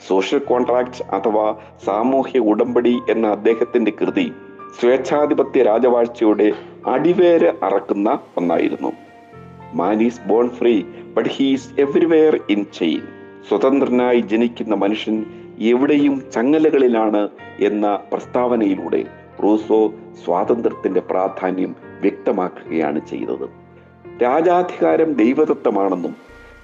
സോഷ്യൽ 0.08 0.38
കോൺട്രാക്ട് 0.38 1.14
അഥവാ 1.14 1.54
സാമൂഹ്യ 1.84 2.38
ഉടമ്പടി 2.38 3.00
എന്ന 3.10 3.26
അദ്ദേഹത്തിന്റെ 3.26 3.92
കൃതി 4.00 4.32
സ്വേച്ഛാധിപത്യ 4.80 5.62
രാജവാഴ്ചയുടെ 5.62 6.52
അടിവേര് 6.86 7.52
അറക്കുന്ന 7.62 8.18
ഒന്നായിരുന്നു. 8.36 8.92
Man 9.74 10.02
is 10.02 10.20
born 10.28 10.50
free 10.50 10.82
but 11.14 11.28
he's 11.28 11.80
everywhere 11.80 12.40
in 12.50 12.66
chain 12.74 13.02
സ്വതന്ത്രനായി 13.48 14.20
ജനിക്കുന്ന 14.20 14.74
മനുഷ്യൻ 14.74 15.24
എവിടെയും 15.58 16.30
ചങ്ങലകളിലാണ് 16.34 17.28
എന്ന 17.60 17.98
പ്രസ്താവനയിലൂടെ 18.12 19.04
റൂസോ 19.42 19.92
സ്വാതന്ത്ര്യത്തിന്റെ 20.24 21.00
പ്രാധാന്യം 21.00 21.76
വ്യക്തമാക്കുകയാണ് 22.00 23.00
ചെയ്തത്. 23.10 23.46
രാജാധികാരം 24.22 25.12
ദൈവദത്തമാണെന്നും 25.12 26.16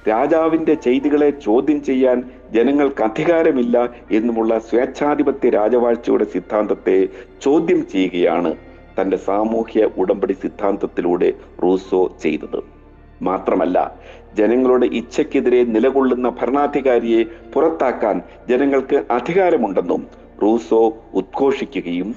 രാജാവിന്റെ 0.08 0.74
ചെയ്തികളെ 0.74 1.30
ചോദ്യം 1.30 1.82
ചെയ്യാൻ 1.82 2.30
ജനങ്ങൾക്ക് 2.52 3.02
അധികാരമില്ല 3.02 3.88
എന്നുമുള്ള 4.10 4.58
സ്വേച്ഛാധിപത്യ 4.58 5.50
രാജവാഴ്ചയുടെ 5.50 6.24
സിദ്ധാന്തത്തെ 6.24 7.08
ചോദ്യം 7.42 7.88
ചെയ്യുകയാണ് 7.88 8.54
തന്റെ 9.00 9.16
സാമൂഹ്യ 9.16 9.88
ഉടമ്പടി 9.96 10.32
സിദ്ധാന്തത്തിലൂടെ 10.32 11.32
റൂസോ 11.62 12.12
ചെയ്തത്. 12.22 12.75
മാത്രമല്ല 13.22 14.00
ജനങ്ങളുടെ 14.38 14.86
ഇച്ഛയ്ക്കെതിരെ 14.86 15.64
നിലകൊള്ളുന്ന 15.64 16.28
ഭരണാധികാരിയെ 16.28 17.24
പുറത്താക്കാൻ 17.54 18.22
ജനങ്ങൾക്ക് 18.48 19.04
അധികാരമുണ്ടെന്നും 19.10 20.06
റൂസോ 20.42 20.96
ഉദ്ഘോഷിക്കുകയും 21.14 22.14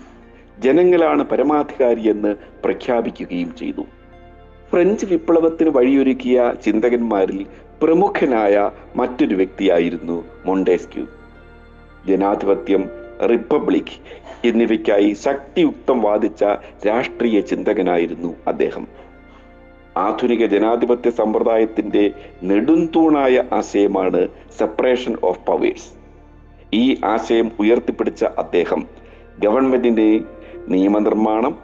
ജനങ്ങളാണ് 0.60 1.24
പരമാധികാരിയെന്ന് 1.24 2.36
പ്രഖ്യാപിക്കുകയും 2.63 3.56
ചെയ്തു. 3.56 3.82
ഫ്രഞ്ച് 4.72 5.06
വിപ്ലവത്തിന് 5.06 5.70
വഴിയൊരുക്കിയ 5.70 6.53
ചിന്തകന്മാരിൽ 6.65 7.46
പ്രമുഖനായ 7.82 8.72
മറ്റൊരു 8.96 9.36
വ്യക്തിയായിരുന്നു 9.36 10.25
മൊണ്ടേസ്ക്യൂ. 10.46 11.06
ജനാധിപത്യം 12.08 12.89
റിപ്പബ്ലിക് 13.32 13.96
എന്നിവയ്ക്കായി 14.48 15.13
ശക്തിയുക്തം 15.13 16.01
വാദിച്ച 16.01 16.44
രാഷ്ട്രീയ 16.88 17.39
ചിന്തകനായിരുന്നു 17.41 18.36
അദ്ദേഹം. 18.48 18.88
ആധുനിക 19.98 20.46
ജനാധിപത്യ 20.46 21.10
സമ്പ്രദായത്തിന്റെ 21.10 22.12
നെടുന്തൂണായ 22.43 23.43
ആശയമാണ് 23.53 24.27
സെപ്പറേഷൻ 24.58 25.17
ഓഫ് 25.24 25.46
പവേഴ്സ് 25.46 25.89
ഈ 26.74 27.01
ആശയം 27.05 27.51
ഉയർത്തിപ്പിടിച്ച 27.60 28.24
അദ്ദേഹം 28.24 28.88
ഗവൺമെന്റിന്റെ 29.39 30.22
നിയമനിർമ്മാണം 30.67 31.58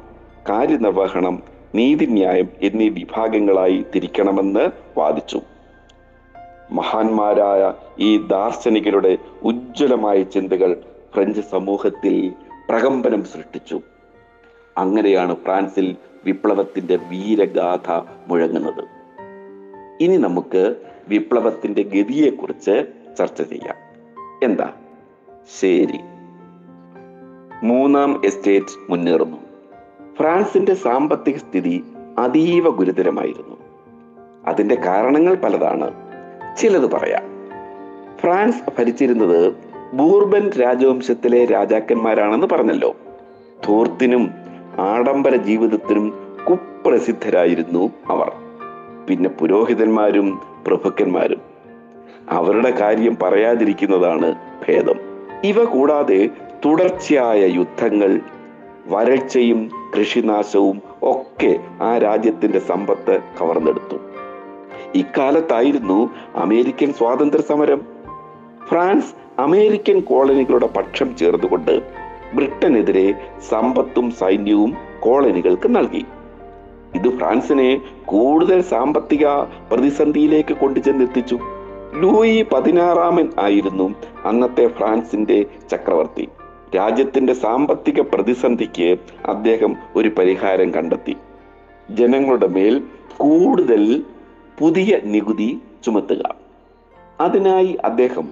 കാര്യനിർവഹണം 0.50 1.44
നീതിന്യായം 1.76 2.48
എന്നീ 2.62 2.90
വിഭാഗങ്ങളായി 2.90 3.86
തിരിക്കണമെന്ന് 3.96 4.70
വാദിച്ചു. 4.98 5.42
മഹാന്മാരായ 6.72 7.74
ഈ 8.00 8.18
ദാർശനികരുടെ 8.18 9.18
ഉജ്ജ്വലമായ 9.44 10.24
ചിന്തകൾ 10.24 10.84
ഫ്രഞ്ച് 11.14 11.42
സമൂഹത്തിൽ 11.42 12.34
പ്രകമ്പനം 12.70 13.24
സൃഷ്ടിച്ചു. 13.24 13.82
അങ്ങനെയാണ് 14.78 15.36
ഫ്രാൻസിൽ 15.36 15.96
വിപ്ലവത്തിന്റെ 16.26 16.96
വീരഗാഥ 16.96 18.02
മുഴങ്ങുന്നത്. 18.28 18.84
ഇനി 20.02 20.18
നമുക്ക് 20.18 20.76
വിപ്ലവത്തിന്റെ 21.08 21.84
ഗതിയെക്കുറിച്ച് 21.84 22.86
ചർച്ച 23.20 23.42
ചെയ്യാം. 23.42 23.76
എന്താ? 24.44 24.72
ശരി. 25.60 26.00
മൂന്നാം 27.64 28.22
എസ്റ്റേറ്റ് 28.26 28.92
മുന്നേറുന്നു. 28.92 29.38
ഫ്രാൻസിന്റെ 30.20 30.74
സാമ്പത്തിക 30.74 31.36
സ്ഥിതി 31.36 31.84
അതീവ 32.18 32.70
ഗുരുതരമായിരുന്നു. 32.70 33.58
അതിന്റെ 34.48 34.76
കാരണങ്ങൾ 34.76 35.36
പലതാണ്. 35.36 35.92
ചിലത് 36.58 36.92
പറയാം. 36.92 37.24
ഫ്രാൻസ് 38.18 38.70
ഭരിച്ചിരുന്നത് 38.78 39.54
ബൂർബൻ 39.94 40.50
രാജവംശത്തിലെ 40.50 41.46
രാജാക്കന്മാരാണെന്ന് 41.46 42.48
പറഞ്ഞല്ലോ. 42.48 42.96
ധൂർത്തിനും 43.66 44.45
ആഡംബര 44.80 45.36
ജീവിതത്തിനും 45.36 46.38
കുപ്രസിദ്ധരായിരുന്നു 46.50 47.90
അവർ. 48.10 48.32
പിന്നെ 49.08 49.30
പുരോഹിതന്മാരും 49.30 50.42
പ്രഭുക്കന്മാരും. 50.68 51.42
അവരുടെ 52.30 52.72
കാര്യം 52.72 53.18
പറയാതിരിക്കുന്നതാണ് 53.24 54.36
ഭേദം. 54.68 54.96
ഇവ 55.44 55.64
കൂടാതെ 55.64 56.30
തുടർച്ചയായ 56.66 57.46
യുദ്ധങ്ങൾ 57.46 58.22
വരൾച്ചയും 58.88 59.70
കൃഷിനാശവും 59.98 60.82
ഒക്കെ 61.04 61.60
ആ 61.82 61.98
രാജ്യത്തിന്റെ 61.98 62.60
സമ്പത്ത് 62.60 63.20
കവർന്നെടുത്തു. 63.42 63.98
ഇക്കാലത്തായിരുന്നു 64.96 66.10
അമേരിക്കൻ 66.36 66.94
സ്വാതന്ത്ര്യ 66.94 67.44
സമരം 67.44 67.82
ഫ്രാൻസ് 68.70 69.42
അമേരിക്കൻ 69.42 70.00
കോളനികളുടെ 70.00 70.68
പക്ഷം 70.68 71.16
ചേർന്നുകൊണ്ട് 71.16 72.05
ബ്രിട്ടനെതിരെ 72.34 73.14
സമ്പത്തും 73.50 74.12
സൈന്യവും 74.12 74.78
കോളനികൾക്ക് 75.00 75.76
നൽകി. 75.76 76.06
ഇത് 76.96 77.18
ഫ്രാൻസിനെ 77.18 77.82
കൂടുതൽ 78.06 78.62
സാമ്പത്തിക 78.62 79.28
പ്രതിസന്ധിയിലേക്ക് 79.72 80.54
കൊണ്ടുചെന്നെത്തിച്ചു. 80.54 81.40
ലൂയി 81.94 82.46
പതിനാറാമൻ 82.54 83.30
ആയിരുന്നു 83.40 83.96
അന്നത്തെ 84.26 84.68
ഫ്രാൻസിന്റെ 84.68 85.46
ചക്രവർത്തി. 85.72 86.28
രാജ്യത്തിന്റെ 86.76 87.34
സാമ്പത്തിക 87.34 88.02
പ്രതിസന്ധിക്ക് 88.02 88.98
അദ്ദേഹം 89.26 89.76
ഒരു 89.96 90.10
പരിഹാരം 90.10 90.72
കണ്ടെത്തി. 90.72 91.16
ജനങ്ങളുടെ 91.92 92.48
മേൽ 92.48 92.82
കൂടുതൽ 93.18 94.04
പുതിയ 94.60 95.00
നികുതി 95.04 95.60
ചുമത്തുക. 95.86 96.36
അതിനായി 97.20 97.78
അദ്ദേഹം 97.86 98.28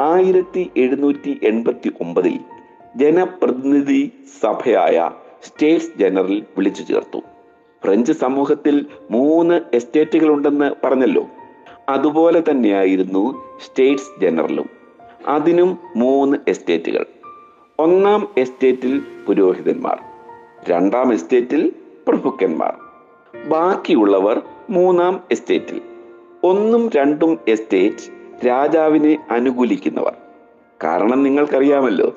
ആയിരത്തി 0.00 0.70
എഴുന്നൂറ്റി 0.76 1.40
എൺപത്തി 1.42 1.92
ഒമ്പതിൽ 2.00 2.38
ജനപ്രതിനിധി 2.96 4.12
സഭയായ 4.42 5.10
സ്റ്റേറ്റ്സ് 5.42 5.98
ജനറൽ 5.98 6.44
വിളിച്ചു 6.56 6.82
ചേർത്തു. 6.82 7.18
ഫ്രഞ്ച് 7.84 8.12
സമൂഹത്തിൽ 8.12 8.86
മൂന്ന് 9.10 9.60
എസ്റ്റേറ്റുകൾ 9.74 10.32
ഉണ്ടെന്ന് 10.32 10.74
പറഞ്ഞല്ലോ. 10.84 11.26
അതുപോലെ 11.88 12.42
തന്നെയായിരുന്നു 12.50 13.42
സ്റ്റേറ്റ്സ് 13.64 14.20
ജനറലും. 14.20 14.70
അതിനും 15.26 15.78
മൂന്ന് 15.96 16.38
എസ്റ്റേറ്റുകൾ. 16.48 17.06
ഒന്നാം 17.78 18.28
എസ്റ്റേറ്റിൽ 18.38 19.02
പുരോഹിതന്മാർ. 19.26 19.98
രണ്ടാം 20.68 21.12
എസ്റ്റേറ്റിൽ 21.12 21.72
പ്രഭുക്കന്മാർ. 22.08 22.74
ബാക്കിയുള്ളവർ 23.48 24.42
മൂന്നാം 24.70 25.20
എസ്റ്റേറ്റിൽ. 25.30 25.82
ഒന്നും 26.44 26.90
രണ്ടും 26.96 27.38
എസ്റ്റേറ്റ് 27.48 28.10
രാജാവിനെ 28.46 29.26
അനുകൂലിക്കുന്നവർ. 29.30 30.12
കാരണം 30.84 31.22
നിങ്ങൾക്കറിയാമല്ലോ 31.22 32.16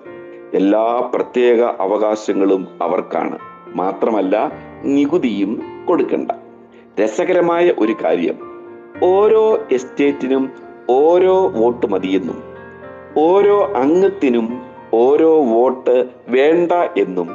എല്ലാ 0.53 1.12
പ്രത്യേക 1.13 1.62
അവകാശങ്ങളും 1.62 2.67
അവർക്കാണ്. 2.81 3.39
മാത്രമല്ല 3.75 4.51
നികുതിയും 4.83 5.62
കൊടുക്കണ്ട. 5.85 6.31
രസകരമായ 7.01 7.73
ഒരു 7.79 7.95
കാര്യം. 8.03 8.39
ഓരോ 9.03 9.59
എസ്റ്റേറ്റിനും 9.71 10.51
ഓരോ 10.89 11.47
വോട്ട് 11.47 11.88
മതിയെന്നും 11.88 12.43
ഓരോ 13.17 13.73
അംഗത്തിനും 13.75 14.62
ഓരോ 14.93 15.43
വോട്ട് 15.43 16.09
വേണ്ട 16.27 16.71
എന്നും 16.71 17.29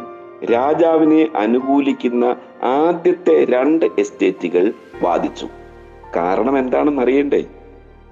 രാജാവിനെ 0.52 1.28
അനുകൂലിക്കുന്ന 1.36 2.36
ആദ്യത്തെ 2.62 3.44
രണ്ട് 3.44 3.84
എസ്റ്റേറ്റുകൾ 3.98 4.72
വാദിച്ചു. 5.02 5.48
കാരണം 6.16 6.58
എന്താണെന്ന് 6.58 7.02
അറിയണ്ടേ 7.02 7.44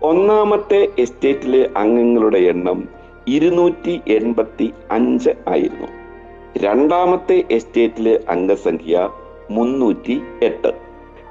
ഒന്നാമത്തെ 0.02 0.88
എസ്റ്റേറ്റിലെ 0.98 1.70
അംഗങ്ങളുടെ 1.76 2.38
എണ്ണം 2.38 3.01
ഇരുന്നൂറ്റി 3.28 4.00
എൺപത്തി 4.08 4.72
അഞ്ച് 4.90 5.30
ആയിരുന്നു. 5.48 5.87
രണ്ടാമത്തെ 6.56 7.44
എസ്റ്റേറ്റിലെ 7.50 8.20
അംഗസംഖ്യ 8.28 9.08
മുന്നൂറ്റി 9.50 10.20
എട്ട് 10.42 10.72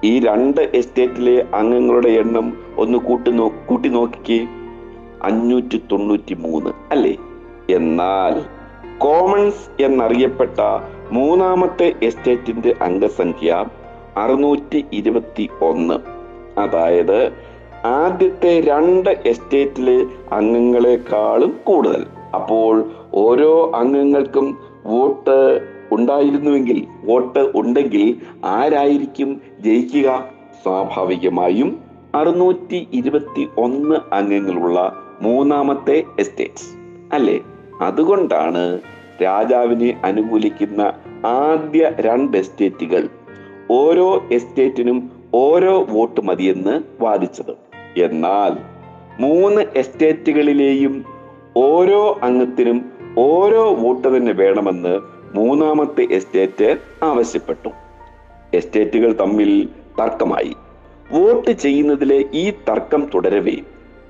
ഈ 0.03 0.19
രണ്ട് 0.19 0.61
എസ്റ്റേറ്റിലെ 0.61 1.45
അംഗങ്ങളുടെ 1.53 2.07
എണ്ണം 2.07 2.57
ഒന്ന് 2.77 2.97
കൂട്ടി 2.97 3.31
നോ 3.31 3.51
കൂട്ടി 3.65 3.89
നോക്കിക്കേ. 3.89 4.47
അഞ്ഞൂറ്റി 5.23 5.81
തൊണ്ണൂറ്റി 5.91 6.33
മൂന്ന് 6.33 6.71
അല്ലേ? 6.91 7.17
എന്നാൽ 7.69 8.61
കോമൺസ് 8.97 9.83
എന്നറിയപ്പെട്ട 9.83 10.59
മൂന്നാമത്തെ 11.11 11.93
എസ്റ്റേറ്റിന്റെ 12.03 12.75
അംഗസംഖ്യ 12.81 13.65
അറുന്നൂറ്റി 14.17 14.85
ഇരുപത്തി 14.93 15.49
ഒന്ന് 15.61 15.93
അതായത് 16.59 17.50
ആദ്യത്തെ 17.85 18.61
രണ്ട് 18.61 19.09
എസ്റ്റേറ്റിലെ 19.25 20.05
അംഗങ്ങളെക്കാളും 20.31 21.59
കൂടുതൽ. 21.63 22.05
അപ്പോൾ 22.35 22.91
ഓരോ 23.13 23.71
അംഗങ്ങൾക്കും 23.75 24.57
വോട്ട് 24.85 25.59
ഉണ്ടായിരുന്നുവെങ്കിൽ 25.91 26.87
വോട്ട് 27.03 27.51
ഉണ്ടെങ്കിൽ 27.55 28.15
ആരായിരിക്കും 28.45 29.41
ജയിക്കുക? 29.59 30.25
സ്വാഭാവികമായും 30.63 31.79
അറുന്നൂറ്റി 32.15 32.87
ഇരുപത്തി 32.93 33.47
ഒന്ന് 33.57 33.95
അംഗങ്ങളുള്ള 34.13 34.95
മൂന്നാമത്തെ 35.21 36.03
എസ്റ്റേറ്റ് 36.19 36.79
അല്ലേ? 37.13 37.39
അതുകൊണ്ടാണ് 37.81 38.79
രാജാവിനെ 39.23 40.01
അനുകൂലിക്കുന്ന 40.03 40.93
ആദ്യ 41.25 41.91
രണ്ട് 41.99 42.37
എസ്റ്റേറ്റുകൾ 42.37 43.09
ഓരോ 43.71 44.23
എസ്റ്റേറ്റിനും 44.31 45.11
ഓരോ 45.33 45.83
വോട്ട് 45.89 46.21
മതിയെന്ന് 46.21 46.81
വാദിച്ചത്. 46.99 47.70
എന്നാൽ 47.97 48.57
മൂന്ന് 49.21 49.61
എസ്റ്റേറ്റുകളിലെയും 49.75 51.05
ഓരോ 51.57 52.19
അംഗത്തിനും 52.23 52.91
ഓരോ 53.17 53.75
വോട്ട് 53.75 54.17
തന്നെ 54.17 54.31
വേണമെന്ന് 54.31 54.99
മൂന്നാമത്തെ 55.35 56.07
എസ്റ്റേറ്റ് 56.11 56.77
ആവശ്യപ്പെട്ടു. 57.03 57.69
എസ്റ്റേറ്റുകൾ 58.53 59.13
തമ്മിൽ 59.13 59.69
തർക്കമായി. 59.99 60.55
വോട്ട് 61.11 61.51
ചെയ്യുന്നതിലെ 61.51 62.25
ഈ 62.33 62.51
തർക്കം 62.51 63.09
തുടരവേ 63.13 63.55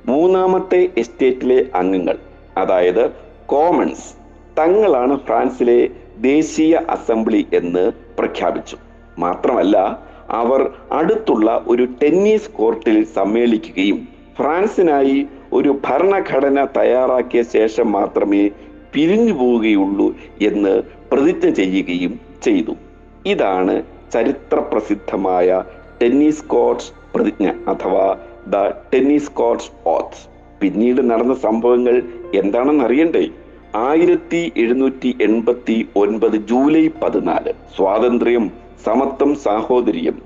മൂന്നാമത്തെ 0.06 0.90
എസ്റ്റേറ്റിലെ 0.98 1.66
അംഗങ്ങൾ 1.76 2.18
അതായത് 2.58 3.12
കോമൺസ് 3.46 4.14
തങ്ങളാണ് 4.60 5.20
ഫ്രാൻസിലെ 5.20 5.90
ദേശീയ 6.18 6.76
അസംബ്ലി 6.90 7.48
എന്ന് 7.54 7.92
പ്രഖ്യാപിച്ചു. 8.20 8.78
മാത്രമല്ല 9.20 10.00
അവർ 10.32 10.72
അടുത്തുള്ള 10.92 11.64
ഒരു 11.68 11.88
ടെന്നീസ് 12.04 12.52
കോർട്ടിൽ 12.52 13.06
സമ്മേളിക്കുകയും 13.06 14.08
ഫ്രാൻസിനായി 14.38 15.28
ഒരു 15.54 15.80
ഭരണഘടന 15.86 16.66
തയ്യാറാക്കിയ 16.78 17.44
ശേഷം 17.44 17.92
മാത്രമേ 17.92 18.50
പിരിഞ്ഞു 18.94 19.34
പോവുകയുള്ളൂ 19.34 20.16
എന്ന് 20.42 20.82
പ്രതിജ്ഞ 21.12 21.50
ചെയ്യുകയും 21.50 22.20
ചെയ്തു. 22.44 22.72
ഇതാണ് 23.26 23.84
ചരിത്ര 24.14 24.60
പ്രസിദ്ധമായ 24.60 25.64
ടെന്നീസ് 26.02 26.44
കോർട്ട്സ് 26.44 26.92
പ്രതിജ്ഞ 27.16 27.48
അഥവാ 27.68 28.18
ദ 28.48 28.72
ടെന്നീസ് 28.94 29.32
കോർട്ട്സ് 29.32 29.72
ഓത്ത്. 29.86 30.30
പിന്നീട് 30.62 31.10
നടന്ന 31.10 31.34
സംഭവങ്ങൾ 31.34 32.02
എന്താണെന്ന് 32.34 32.84
അറിയണ്ടേ? 32.84 33.28
ആയിരത്തി 33.76 34.52
എഴുന്നൂറ്റി 34.58 35.18
എൺപത്തി 35.22 35.88
ഒൻപത് 35.96 36.36
ജൂലൈ 36.36 36.90
പതിനാല് 37.04 37.54
സ്വാതന്ത്ര്യം 37.76 38.61
സമത്വം 38.86 39.36
സാഹോദര്യം 39.36 40.22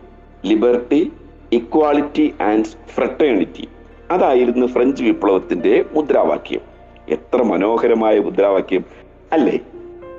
ലിബർട്ടി 0.45 1.11
ഇക്വാളിറ്റി 1.51 2.33
ആൻഡ് 2.41 2.65
ഫ്രട്ടേണിറ്റി. 2.65 3.67
അതായിരുന്നു 4.11 4.65
ഫ്രഞ്ച് 4.65 5.03
വിപ്ലവത്തിന്റെ 5.03 5.85
മുദ്രാവാക്യം. 5.93 6.59
എത്ര 7.09 7.43
മനോഹരമായ 7.43 8.19
മുദ്രാവാക്യം. 8.19 8.85
അല്ലേ? 9.31 9.59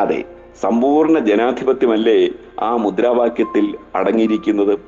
അതെ 0.01 0.25
സമ്പൂർണ 0.61 1.18
ജനാധിപത്യമല്ലേ 1.18 2.29
ആ 2.61 2.77
മുദ്രാവാക്യത്തിൽ 2.77 3.77
അടങ്ങിയിരിക്കുന്നത്? 3.94 4.79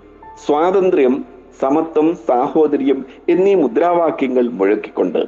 സ്വാതന്ത്ര്യം 0.46 1.24
സമത്വം 1.60 2.16
സാഹോദര്യം 2.28 3.06
എന്നീ 3.28 3.54
മുദ്രാവാക്യങ്ങൾ 3.54 4.48
മുഴക്കിക്കൊണ്ട് 4.48 5.26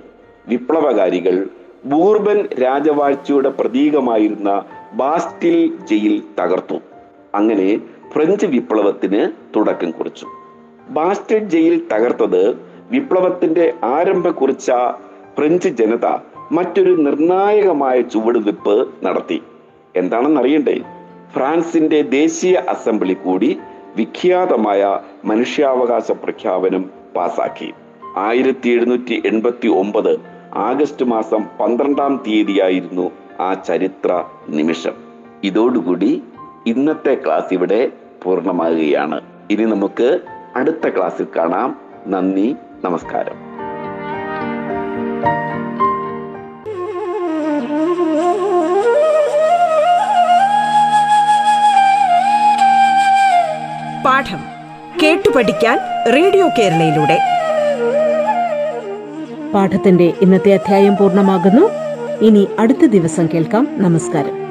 വിപ്ലവകാരികൾ 0.48 1.48
ബൂർബൻ 1.84 2.46
രാജവാഴ്ചയുടെ 2.46 3.48
പ്രതീകമായിരുന്ന 3.48 4.64
ബാസ്റ്റിൽ 4.92 5.76
ജയിൽ 5.90 6.22
തകർത്തു. 6.40 6.74
അങ്ങനെ 7.34 7.80
ഫ്രഞ്ച് 8.12 8.46
വിപ്ലവത്തിന് 8.46 9.28
തുടക്കം 9.56 9.90
കുറിച്ചു. 9.90 10.26
ബാസ്റ്റിൽ 10.88 11.38
ജയിൽ 11.38 11.86
തകർത്തത് 11.92 12.60
വിപ്ലവത്തിന്റെ 12.90 13.74
ആരംഭം 13.84 14.32
കുറിച്ച 14.32 14.72
ഫ്രഞ്ച് 15.36 15.68
ജനത 15.68 16.18
മറ്റൊരു 16.52 16.90
നിർണായകമായ 16.90 18.00
ചുവടുവെപ്പ് 18.00 18.88
നടത്തി. 19.04 19.42
എന്താണെന്ന് 19.96 20.40
അറിയണ്ടേ? 20.40 20.80
ഫ്രാൻസിന്റെ 21.32 22.02
ദേശീയ 22.02 22.54
അസംബ്ലി 22.54 23.14
കൂടി 23.14 23.58
വിഖ്യാതമായ 23.96 25.00
മനുഷ്യാവകാശ 25.24 26.10
പ്രഖ്യാപനം 26.10 26.90
പാസാക്കി. 27.16 27.72
ആയിരത്തി 28.16 28.68
എഴുന്നൂറ്റി 28.68 29.22
എൺപത്തി 29.26 29.68
ഒമ്പത് 29.68 30.20
ആഗസ്റ്റ് 30.54 31.04
മാസം 31.04 31.44
പന്ത്രണ്ടാം 31.60 32.24
തീയതിയായിരുന്നു 32.26 33.10
ആ 33.40 33.54
ചരിത്ര 33.54 34.24
നിമിഷം. 34.48 34.92
ഇതോടുകൂടി 35.44 36.22
ഇന്നത്തെ 36.66 37.14
ക്ലാസ് 37.26 37.54
ഇവിടെ 37.54 37.92
പൂർണമാകുകയാണ്. 38.22 39.20
ഇനി 39.50 39.64
നമുക്ക് 39.64 40.20
അടുത്ത 40.56 40.88
ക്ലാസ്സിൽ 40.88 41.26
കാണാം. 41.36 41.80
നന്ദി 42.06 42.56
നമസ്കാരം. 42.84 43.50
പാഠം 54.06 54.38
കേട്ടു 55.02 55.30
പഠിക്കാൻ 55.30 55.78
റേഡിയോ 56.14 56.48
കേരളയിലൂടെ. 56.58 57.18
പാഠത്തിന്റെ 59.54 60.12
ഇന്നത്തെ 60.20 60.54
അധ്യായം 60.54 60.96
പൂർണമാകുന്നു. 60.96 61.68
ഇനി 62.24 62.48
അടുത്ത 62.58 62.86
ദിവസം 62.86 63.28
കേൾക്കാം. 63.34 63.68
നമസ്കാരം. 63.70 64.49